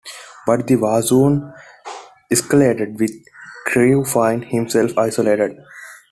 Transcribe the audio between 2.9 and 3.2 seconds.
with